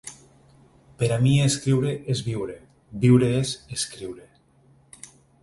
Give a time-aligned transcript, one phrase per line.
[1.01, 2.57] “Per a mi escriure és viure,
[3.05, 4.29] viure és escriure”.